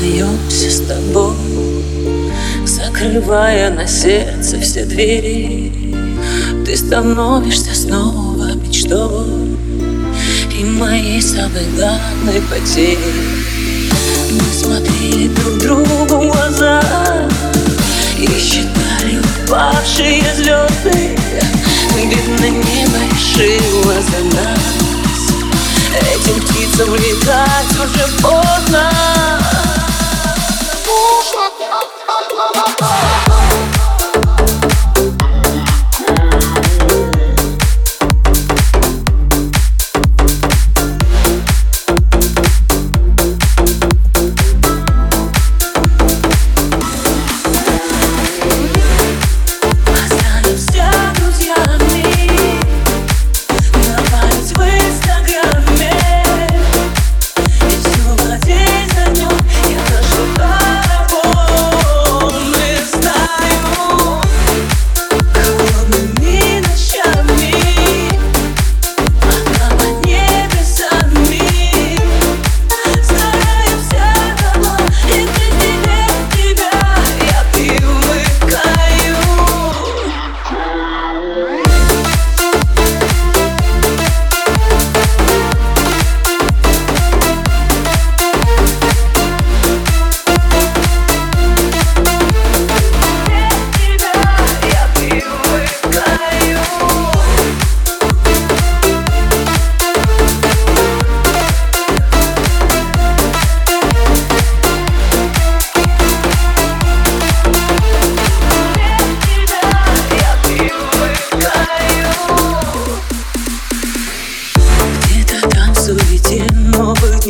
остаемся 0.00 0.70
с 0.70 0.80
тобой 0.86 1.34
Закрывая 2.64 3.70
на 3.70 3.86
сердце 3.86 4.58
все 4.60 4.84
двери. 4.84 5.72
Ты 6.64 6.76
становишься 6.76 7.74
снова 7.74 8.54
мечтой 8.54 9.56
И 10.58 10.64
моей 10.64 11.20
самой 11.20 11.66
главной 11.76 12.40
потерей. 12.50 12.98
Мы 14.30 14.40
смотрели 14.52 15.28
друг 15.28 15.58
другу 15.58 16.04
в 16.04 16.26
глаза 16.26 16.82
И 18.18 18.26
считали 18.38 19.20
упавшие 19.44 20.22
звезды. 20.34 21.16
Видно, 21.96 22.46
небо 22.46 22.98
решило 23.12 23.94
за 23.94 24.36
нас. 24.36 24.60
Этим 26.00 26.40
птицам 26.42 26.94
летать 26.94 27.72
уже 27.78 28.22
поздно 28.22 29.19
oh, 32.62 32.76
oh. 32.82 33.09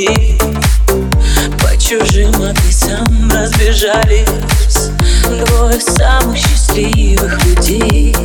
Дней 0.01 0.39
По 1.61 1.77
чужим 1.79 2.31
адресам 2.43 3.31
разбежались. 3.31 4.91
Двое 5.25 5.81
самых 5.81 6.37
счастливых 6.37 7.45
людей 7.45 8.17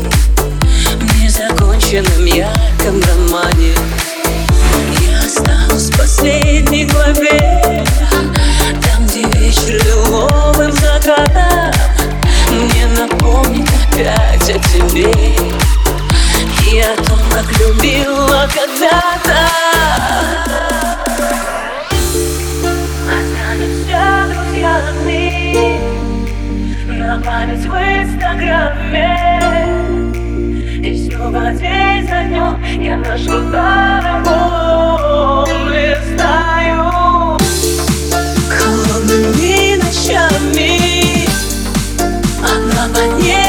память 27.25 27.65
в 27.65 27.73
инстаграме. 27.73 29.17
И 30.83 31.09
снова 31.09 31.51
дверь 31.51 32.03
за 32.07 32.23
днем 32.25 32.63
я 32.79 32.97
нашел 32.97 33.41
дорогу 33.49 34.35
Листаю 35.71 37.37
холодными 38.49 39.77
ночами. 39.77 41.27
Она 42.43 42.87
манит 42.93 43.44